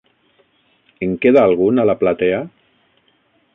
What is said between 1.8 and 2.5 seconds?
a la platea?